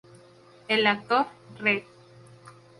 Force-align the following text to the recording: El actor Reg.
El 0.67 0.87
actor 0.87 1.27
Reg. 1.59 1.85